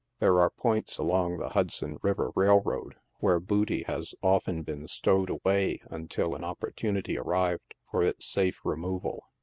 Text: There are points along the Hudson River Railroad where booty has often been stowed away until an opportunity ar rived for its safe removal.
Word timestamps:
There 0.17 0.39
are 0.41 0.49
points 0.49 0.97
along 0.97 1.37
the 1.37 1.49
Hudson 1.49 1.99
River 2.01 2.31
Railroad 2.35 2.95
where 3.19 3.39
booty 3.39 3.83
has 3.83 4.15
often 4.23 4.63
been 4.63 4.87
stowed 4.87 5.29
away 5.29 5.81
until 5.91 6.33
an 6.33 6.43
opportunity 6.43 7.19
ar 7.19 7.23
rived 7.23 7.75
for 7.91 8.01
its 8.01 8.25
safe 8.25 8.61
removal. 8.65 9.25